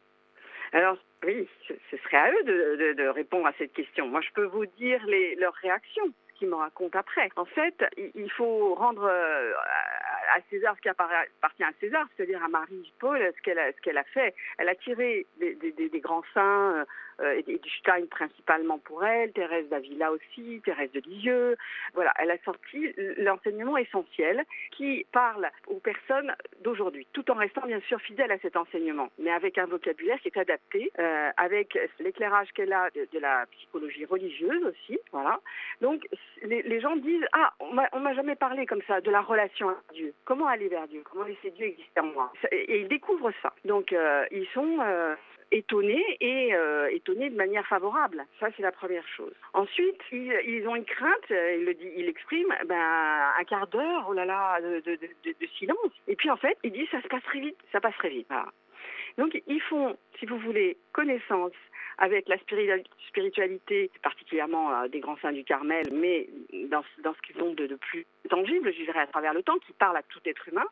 Alors, 0.72 0.96
oui, 1.24 1.48
ce 1.68 1.96
serait 1.96 2.16
à 2.16 2.30
eux 2.30 2.44
de, 2.44 3.08
répondre 3.08 3.46
à 3.46 3.52
cette 3.58 3.72
question. 3.72 4.06
Moi, 4.08 4.20
je 4.20 4.30
peux 4.34 4.44
vous 4.44 4.66
dire 4.66 5.00
leurs 5.38 5.54
réactions, 5.54 6.12
qu'ils 6.36 6.48
me 6.48 6.56
racontent 6.56 6.98
après. 6.98 7.28
En 7.36 7.44
fait, 7.44 7.74
il 8.14 8.30
faut 8.30 8.74
rendre 8.74 9.04
euh, 9.04 9.52
à 10.34 10.40
César 10.50 10.74
ce 10.76 10.82
qui 10.82 10.88
appartient 10.88 11.64
à 11.64 11.72
César, 11.80 12.06
c'est-à-dire 12.16 12.42
à 12.42 12.48
Marie-Paul, 12.48 13.32
ce 13.36 13.42
qu'elle 13.42 13.98
a, 13.98 14.04
fait. 14.04 14.34
Elle 14.58 14.68
a 14.68 14.74
tiré 14.74 15.26
des, 15.38 15.54
des, 15.54 16.00
grands 16.00 16.24
saints, 16.34 16.84
euh, 17.20 17.40
et 17.46 17.58
du 17.58 17.70
Stein 17.78 18.06
principalement 18.10 18.78
pour 18.78 19.04
elle, 19.04 19.32
Thérèse 19.32 19.68
d'Avila 19.68 20.12
aussi, 20.12 20.60
Thérèse 20.64 20.90
de 20.92 21.00
Lisieux. 21.00 21.56
Voilà, 21.94 22.12
elle 22.18 22.30
a 22.30 22.38
sorti 22.44 22.92
l'enseignement 23.18 23.76
essentiel 23.76 24.44
qui 24.72 25.06
parle 25.12 25.50
aux 25.66 25.80
personnes 25.80 26.34
d'aujourd'hui, 26.62 27.06
tout 27.12 27.30
en 27.30 27.34
restant 27.34 27.66
bien 27.66 27.80
sûr 27.88 28.00
fidèle 28.00 28.32
à 28.32 28.38
cet 28.38 28.56
enseignement, 28.56 29.08
mais 29.18 29.30
avec 29.30 29.58
un 29.58 29.66
vocabulaire 29.66 30.20
qui 30.20 30.28
est 30.28 30.38
adapté, 30.38 30.90
euh, 30.98 31.30
avec 31.36 31.78
l'éclairage 32.00 32.48
qu'elle 32.54 32.72
a 32.72 32.90
de, 32.90 33.18
la 33.18 33.46
psychologie 33.52 34.04
religieuse 34.04 34.64
aussi. 34.64 34.98
Voilà. 35.12 35.40
Donc 35.80 36.06
les, 36.42 36.80
gens 36.80 36.96
disent 36.96 37.24
ah 37.32 37.52
on 37.60 38.00
m'a 38.00 38.14
jamais 38.14 38.36
parlé 38.36 38.66
comme 38.66 38.82
ça 38.86 39.00
de 39.00 39.10
la 39.10 39.20
relation 39.20 39.68
à 39.68 39.76
Dieu. 39.92 40.12
Comment 40.24 40.46
aller 40.46 40.68
vers 40.68 40.88
Dieu? 40.88 41.02
Comment 41.04 41.24
laisser 41.24 41.50
Dieu 41.50 41.66
exister 41.66 42.00
en 42.00 42.06
moi? 42.06 42.32
Et 42.50 42.80
ils 42.80 42.88
découvrent 42.88 43.32
ça. 43.42 43.52
Donc 43.64 43.92
euh, 43.92 44.24
ils 44.30 44.46
sont 44.48 44.78
étonnés 45.54 46.04
et 46.20 46.54
euh, 46.54 46.88
étonnés 46.90 47.30
de 47.30 47.36
manière 47.36 47.66
favorable. 47.66 48.24
Ça, 48.40 48.48
c'est 48.56 48.62
la 48.62 48.72
première 48.72 49.06
chose. 49.08 49.32
Ensuite, 49.52 50.00
ils, 50.12 50.66
ont 50.68 50.76
une 50.76 50.84
crainte, 50.84 51.30
il 51.30 51.64
le 51.64 51.74
dit, 51.74 51.90
il 51.96 52.08
exprime, 52.08 52.52
ben, 52.66 53.32
un 53.38 53.44
quart 53.44 53.68
d'heure, 53.68 54.06
oh 54.08 54.12
là 54.12 54.24
là, 54.24 54.60
de, 54.60 54.80
de, 54.80 54.96
de, 54.96 55.46
silence. 55.58 55.92
Et 56.08 56.16
puis, 56.16 56.30
en 56.30 56.36
fait, 56.36 56.58
il 56.64 56.72
dit, 56.72 56.86
ça 56.90 57.00
se 57.00 57.08
passe 57.08 57.22
très 57.22 57.40
vite, 57.40 57.56
ça 57.72 57.80
passe 57.80 57.96
très 57.96 58.10
vite. 58.10 58.28
Donc, 59.16 59.40
ils 59.46 59.60
font, 59.62 59.96
si 60.18 60.26
vous 60.26 60.38
voulez, 60.38 60.76
connaissance 60.92 61.52
avec 61.98 62.28
la 62.28 62.36
spiritualité, 62.38 63.90
particulièrement 64.02 64.72
euh, 64.72 64.88
des 64.88 65.00
grands 65.00 65.16
saints 65.18 65.32
du 65.32 65.44
Carmel, 65.44 65.86
mais 65.92 66.28
dans, 66.68 66.82
ce 66.82 67.20
qu'ils 67.26 67.42
ont 67.42 67.54
de, 67.54 67.74
plus 67.76 68.06
tangible, 68.28 68.72
je 68.72 68.84
dirais, 68.84 69.00
à 69.00 69.06
travers 69.06 69.34
le 69.34 69.42
temps, 69.42 69.58
qui 69.66 69.72
parle 69.72 69.96
à 69.96 70.02
tout 70.02 70.20
être 70.24 70.48
humain. 70.48 70.64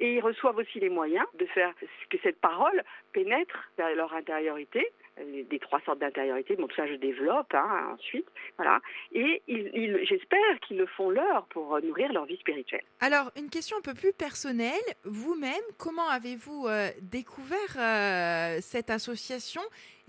Et 0.00 0.14
ils 0.14 0.20
reçoivent 0.20 0.56
aussi 0.56 0.80
les 0.80 0.88
moyens 0.88 1.26
de 1.38 1.46
faire 1.46 1.72
que 2.10 2.18
cette 2.22 2.40
parole 2.40 2.82
pénètre 3.12 3.70
dans 3.78 3.88
leur 3.94 4.12
intériorité 4.14 4.86
des 5.20 5.58
trois 5.58 5.80
sortes 5.80 5.98
d'intériorité. 5.98 6.56
Bon, 6.56 6.66
tout 6.66 6.76
ça, 6.76 6.86
je 6.86 6.94
développe 6.94 7.52
hein, 7.54 7.94
ensuite. 7.94 8.26
Voilà. 8.56 8.80
Et 9.12 9.42
j'espère 9.46 10.60
qu'ils 10.66 10.78
le 10.78 10.86
font 10.86 11.10
leur 11.10 11.46
pour 11.50 11.80
nourrir 11.82 12.12
leur 12.12 12.24
vie 12.24 12.38
spirituelle. 12.38 12.82
Alors, 13.00 13.30
une 13.36 13.50
question 13.50 13.76
un 13.76 13.82
peu 13.82 13.94
plus 13.94 14.12
personnelle. 14.12 14.72
Vous-même, 15.04 15.52
comment 15.78 16.08
avez-vous 16.08 16.66
euh, 16.66 16.88
découvert 17.02 17.58
euh, 17.78 18.58
cette 18.60 18.90
association 18.90 19.62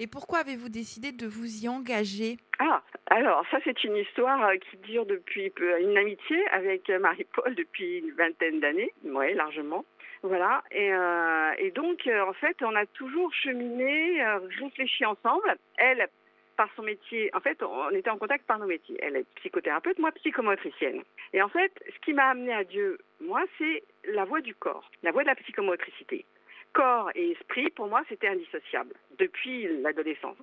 et 0.04 0.08
pourquoi 0.08 0.40
avez-vous 0.40 0.68
décidé 0.68 1.14
de 1.14 1.26
vous 1.26 1.64
y 1.64 1.70
engager? 1.70 2.36
Ah, 2.60 2.84
alors, 3.08 3.46
ça, 3.50 3.58
c'est 3.64 3.84
une 3.86 3.96
histoire 3.96 4.44
euh, 4.50 4.58
qui 4.58 4.76
dure 4.78 5.06
depuis 5.06 5.52
une 5.80 5.98
amitié 5.98 6.46
avec 6.50 6.90
Marie-Paul 6.90 7.56
depuis 7.56 8.00
une 8.00 8.12
vingtaine 8.12 8.60
d'années, 8.60 8.92
oui, 9.06 9.34
largement. 9.34 9.86
Voilà. 10.24 10.64
Et, 10.72 10.94
euh, 10.94 11.72
donc, 11.76 12.08
euh, 12.08 12.22
en 12.26 12.34
fait, 12.34 12.58
on 12.62 12.76
a 12.76 12.86
toujours 12.86 13.34
cheminé, 13.34 14.22
euh, 14.24 14.40
réfléchi 14.60 15.06
ensemble. 15.06 15.56
Elle, 15.78 16.08
par 16.56 16.70
son 16.76 16.84
métier, 16.84 17.30
en 17.34 17.40
fait, 17.40 17.62
on 17.64 17.90
était 17.92 18.10
en 18.10 18.18
contact 18.18 18.46
par 18.46 18.60
nos 18.60 18.68
métiers. 18.68 18.98
Elle 19.02 19.18
est 19.18 19.26
psychothérapeute, 19.36 20.00
moi 20.00 20.12
psychomotricienne. 20.14 21.02
Et 21.34 21.42
en 21.42 21.50
fait, 21.50 21.72
ce 21.94 22.00
qui 22.06 22.14
m'a 22.14 22.30
amené 22.30 22.54
à 22.54 22.64
Dieu, 22.64 23.00
moi, 23.22 23.44
c'est 23.58 23.84
la 24.06 24.24
voix 24.24 24.42
du 24.42 24.54
corps, 24.56 24.90
la 25.02 25.12
voix 25.12 25.24
de 25.24 25.28
la 25.28 25.36
psychomotricité. 25.36 26.26
Corps 26.74 27.12
et 27.16 27.32
esprit, 27.32 27.70
pour 27.70 27.88
moi, 27.88 28.04
c'était 28.10 28.28
indissociable 28.28 28.94
depuis 29.20 29.68
l'adolescence. 29.82 30.38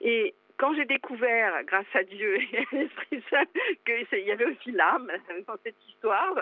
Et 0.00 0.34
quand 0.56 0.74
j'ai 0.74 0.84
découvert, 0.84 1.64
grâce 1.64 1.86
à 1.94 2.04
Dieu 2.04 2.38
et 2.40 2.58
à 2.58 2.76
l'Esprit 2.76 3.22
Saint, 3.30 3.44
qu'il 3.84 4.24
y 4.24 4.30
avait 4.30 4.46
aussi 4.46 4.70
l'âme 4.70 5.10
dans 5.46 5.56
cette 5.64 5.76
histoire, 5.88 6.34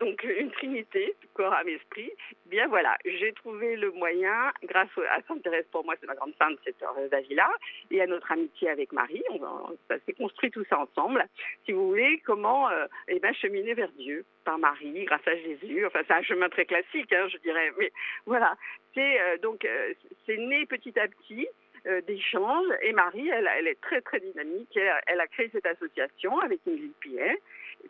donc 0.00 0.22
une 0.24 0.50
trinité, 0.50 1.14
corps, 1.34 1.52
âme, 1.54 1.68
esprit, 1.68 2.10
eh 2.30 2.48
bien 2.48 2.66
voilà, 2.68 2.96
j'ai 3.04 3.32
trouvé 3.32 3.76
le 3.76 3.90
moyen, 3.92 4.52
grâce 4.64 4.88
à 5.10 5.22
Sainte 5.26 5.42
Thérèse, 5.42 5.66
pour 5.72 5.84
moi 5.84 5.94
c'est 6.00 6.06
ma 6.06 6.14
grande 6.14 6.34
sainte, 6.38 6.58
cette 6.64 6.82
d'Avila, 7.10 7.48
et 7.90 8.00
à 8.02 8.06
notre 8.06 8.30
amitié 8.30 8.68
avec 8.68 8.92
Marie, 8.92 9.22
on, 9.30 9.40
ça 9.88 9.98
s'est 10.04 10.12
construit 10.12 10.50
tout 10.50 10.64
ça 10.68 10.80
ensemble, 10.80 11.24
si 11.64 11.72
vous 11.72 11.88
voulez, 11.88 12.20
comment 12.26 12.68
euh, 12.70 12.86
eh 13.08 13.18
ben, 13.20 13.34
cheminer 13.34 13.74
vers 13.74 13.90
Dieu, 13.92 14.24
par 14.44 14.58
Marie, 14.58 15.04
grâce 15.04 15.26
à 15.26 15.36
Jésus, 15.36 15.86
enfin 15.86 16.00
c'est 16.06 16.14
un 16.14 16.22
chemin 16.22 16.48
très 16.48 16.66
classique, 16.66 17.12
hein, 17.12 17.28
je 17.28 17.38
dirais, 17.38 17.72
mais 17.78 17.92
voilà, 18.26 18.56
c'est 18.94 19.20
euh, 19.20 19.38
donc 19.38 19.64
euh, 19.64 19.92
c'est 20.26 20.36
né 20.36 20.66
petit 20.66 20.98
à 20.98 21.08
petit, 21.08 21.48
euh, 21.86 22.00
d'échanges. 22.00 22.66
Et 22.82 22.92
Marie, 22.92 23.28
elle, 23.28 23.48
elle, 23.58 23.68
est 23.68 23.80
très 23.80 24.00
très 24.00 24.18
dynamique. 24.18 24.76
Elle, 25.06 25.20
a 25.20 25.26
créé 25.28 25.48
cette 25.52 25.66
association 25.66 26.36
avec 26.40 26.58
Ingrid 26.66 26.92
Pillet 27.00 27.38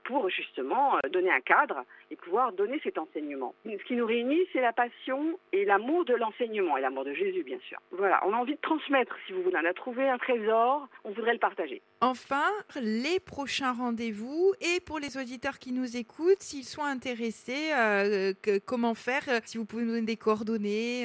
pour 0.05 0.29
justement 0.31 0.97
euh, 0.97 1.09
donner 1.11 1.31
un 1.31 1.41
cadre 1.41 1.85
et 2.11 2.17
pouvoir 2.17 2.53
donner 2.53 2.81
cet 2.83 2.99
enseignement. 2.99 3.55
Ce 3.65 3.85
qui 3.85 3.95
nous 3.95 4.07
réunit, 4.07 4.47
c'est 4.53 4.61
la 4.61 4.73
passion 4.73 5.38
et 5.53 5.65
l'amour 5.65 6.05
de 6.05 6.15
l'enseignement 6.15 6.76
et 6.76 6.81
l'amour 6.81 7.05
de 7.05 7.15
Jésus, 7.15 7.43
bien 7.43 7.59
sûr. 7.69 7.79
Voilà, 7.91 8.21
on 8.26 8.33
a 8.33 8.37
envie 8.37 8.55
de 8.55 8.61
transmettre, 8.61 9.17
si 9.26 9.33
vous 9.33 9.43
voulez. 9.43 9.57
On 9.61 9.65
a 9.65 9.75
trouvé 9.75 10.09
un 10.09 10.19
trésor, 10.19 10.88
on 11.05 11.11
voudrait 11.11 11.33
le 11.33 11.38
partager. 11.38 11.83
Enfin, 12.00 12.45
les 12.81 13.21
prochains 13.21 13.73
rendez-vous 13.73 14.53
et 14.61 14.81
pour 14.81 14.99
les 14.99 15.17
auditeurs 15.17 15.59
qui 15.59 15.73
nous 15.73 15.97
écoutent, 15.97 16.41
s'ils 16.41 16.65
sont 16.65 16.85
intéressés, 16.85 17.73
euh, 17.75 18.33
comment 18.67 18.95
faire 18.95 19.23
Si 19.45 19.59
vous 19.59 19.65
pouvez 19.65 19.85
nous 19.85 19.93
donner 19.93 20.07
des 20.07 20.17
coordonnées 20.17 21.05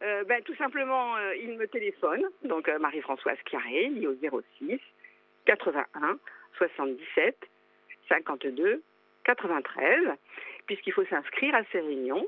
ben, 0.00 0.42
Tout 0.44 0.54
simplement, 0.56 1.16
ils 1.42 1.56
me 1.56 1.66
téléphonent, 1.66 2.26
donc 2.44 2.70
Marie-Françoise 2.80 3.38
Carré, 3.50 3.88
liée 3.88 4.06
au 4.06 4.14
06 4.58 4.80
81 5.46 6.18
77 6.58 7.36
52 8.08 8.82
93, 9.28 10.16
puisqu'il 10.66 10.92
faut 10.92 11.04
s'inscrire 11.04 11.54
à 11.54 11.62
ces 11.70 11.80
réunions. 11.80 12.26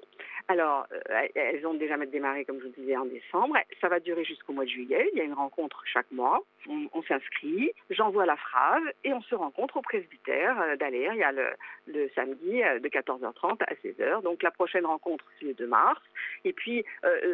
Alors, 0.48 0.86
euh, 0.92 1.28
elles 1.34 1.66
ont 1.66 1.74
déjà 1.74 1.96
démarré, 1.96 2.44
comme 2.44 2.58
je 2.60 2.66
vous 2.66 2.74
disais, 2.76 2.96
en 2.96 3.06
décembre. 3.06 3.56
Ça 3.80 3.88
va 3.88 4.00
durer 4.00 4.24
jusqu'au 4.24 4.52
mois 4.52 4.64
de 4.64 4.70
juillet. 4.70 5.08
Il 5.12 5.18
y 5.18 5.22
a 5.22 5.24
une 5.24 5.32
rencontre 5.32 5.82
chaque 5.86 6.10
mois. 6.10 6.42
On, 6.68 7.02
s'inscrit, 7.04 7.72
j'envoie 7.88 8.26
la 8.26 8.36
phrase 8.36 8.82
et 9.04 9.14
on 9.14 9.22
se 9.22 9.34
rencontre 9.34 9.78
au 9.78 9.82
presbytère 9.82 10.60
euh, 10.60 10.76
d'Aller. 10.76 11.08
Il 11.12 11.18
y 11.18 11.22
a 11.22 11.32
le, 11.32 12.10
samedi 12.14 12.62
euh, 12.62 12.80
de 12.80 12.88
14h30 12.88 13.62
à 13.62 13.74
16h. 13.82 14.22
Donc, 14.22 14.42
la 14.42 14.50
prochaine 14.50 14.84
rencontre, 14.84 15.24
c'est 15.38 15.46
le 15.46 15.54
2 15.54 15.66
mars. 15.66 16.02
Et 16.44 16.52
puis, 16.52 16.84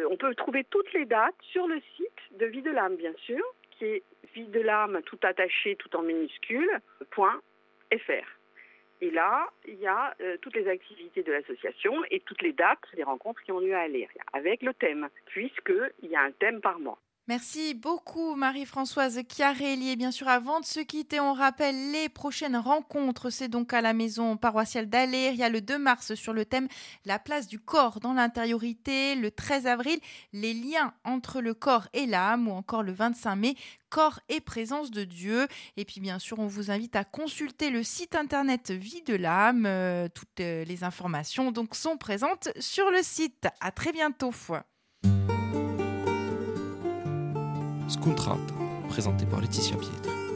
on 0.09 0.17
peut 0.17 0.33
trouver 0.35 0.63
toutes 0.65 0.91
les 0.93 1.05
dates 1.05 1.35
sur 1.41 1.67
le 1.67 1.81
site 1.95 2.39
de 2.39 2.45
Vie 2.45 2.61
de 2.61 2.71
l'âme, 2.71 2.95
bien 2.95 3.13
sûr, 3.25 3.43
qui 3.71 3.85
est 3.85 4.03
vie 4.33 4.47
de 4.47 4.61
l'âme 4.61 5.01
tout 5.05 5.19
attaché, 5.23 5.75
tout 5.77 5.93
en 5.95 6.01
minuscule, 6.01 6.69
fr. 7.11 8.36
Et 9.01 9.11
là, 9.11 9.49
il 9.67 9.75
y 9.75 9.87
a 9.87 10.15
euh, 10.21 10.37
toutes 10.41 10.55
les 10.55 10.67
activités 10.67 11.23
de 11.23 11.31
l'association 11.31 11.93
et 12.09 12.19
toutes 12.21 12.41
les 12.41 12.53
dates 12.53 12.79
des 12.95 13.03
rencontres 13.03 13.41
qui 13.43 13.51
ont 13.51 13.59
lieu 13.59 13.75
à 13.75 13.81
Aléria, 13.81 14.23
avec 14.33 14.63
le 14.63 14.73
thème, 14.73 15.09
puisqu'il 15.27 16.09
y 16.09 16.15
a 16.15 16.21
un 16.21 16.31
thème 16.31 16.61
par 16.61 16.79
mois. 16.79 16.99
Merci 17.27 17.73
beaucoup 17.73 18.35
Marie-Françoise 18.35 19.19
Chiarelli. 19.27 19.89
Et 19.89 19.95
bien 19.97 20.11
sûr, 20.11 20.29
avant 20.29 20.61
de 20.61 20.65
se 20.65 20.79
quitter, 20.79 21.19
on 21.19 21.33
rappelle 21.33 21.91
les 21.91 22.07
prochaines 22.07 22.55
rencontres. 22.55 23.31
C'est 23.31 23.49
donc 23.49 23.73
à 23.73 23.81
la 23.81 23.91
maison 23.91 24.37
paroissiale 24.37 24.87
d'Aléria 24.87 25.49
le 25.49 25.59
2 25.59 25.77
mars 25.77 26.13
sur 26.13 26.31
le 26.31 26.45
thème 26.45 26.69
La 27.03 27.19
place 27.19 27.47
du 27.47 27.59
corps 27.59 27.99
dans 27.99 28.13
l'intériorité. 28.13 29.15
Le 29.15 29.29
13 29.29 29.67
avril, 29.67 29.99
les 30.31 30.53
liens 30.53 30.93
entre 31.03 31.41
le 31.41 31.53
corps 31.53 31.89
et 31.91 32.05
l'âme. 32.05 32.47
Ou 32.47 32.51
encore 32.51 32.81
le 32.81 32.93
25 32.93 33.35
mai, 33.35 33.55
corps 33.89 34.21
et 34.29 34.39
présence 34.39 34.89
de 34.89 35.03
Dieu. 35.03 35.49
Et 35.75 35.83
puis 35.83 35.99
bien 35.99 36.19
sûr, 36.19 36.39
on 36.39 36.47
vous 36.47 36.71
invite 36.71 36.95
à 36.95 37.03
consulter 37.03 37.71
le 37.71 37.83
site 37.83 38.15
internet 38.15 38.71
Vie 38.71 39.01
de 39.01 39.15
l'âme. 39.15 39.65
Euh, 39.65 40.07
toutes 40.07 40.39
euh, 40.39 40.63
les 40.63 40.85
informations 40.85 41.51
donc 41.51 41.75
sont 41.75 41.97
présentes 41.97 42.47
sur 42.57 42.89
le 42.89 43.03
site. 43.03 43.49
À 43.59 43.71
très 43.71 43.91
bientôt. 43.91 44.31
Scontrate, 48.07 48.53
présenté 48.87 49.25
par 49.25 49.41
Laetitia 49.41 49.75
Pietre. 49.75 50.26